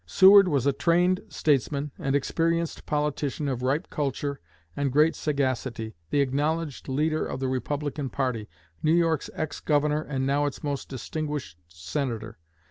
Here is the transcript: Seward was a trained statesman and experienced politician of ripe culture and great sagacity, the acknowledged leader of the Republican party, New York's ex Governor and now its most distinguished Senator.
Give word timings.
Seward 0.07 0.47
was 0.47 0.65
a 0.65 0.73
trained 0.73 1.21
statesman 1.29 1.91
and 1.99 2.15
experienced 2.15 2.87
politician 2.87 3.47
of 3.47 3.61
ripe 3.61 3.91
culture 3.91 4.39
and 4.75 4.91
great 4.91 5.15
sagacity, 5.15 5.93
the 6.09 6.21
acknowledged 6.21 6.87
leader 6.89 7.23
of 7.23 7.39
the 7.39 7.47
Republican 7.47 8.09
party, 8.09 8.49
New 8.81 8.95
York's 8.95 9.29
ex 9.35 9.59
Governor 9.59 10.01
and 10.01 10.25
now 10.25 10.47
its 10.47 10.63
most 10.63 10.89
distinguished 10.89 11.59
Senator. 11.67 12.39